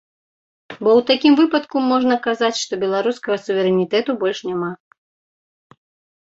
[0.83, 4.71] Бо ў такім выпадку можна казаць, што беларускага суверэнітэту больш няма.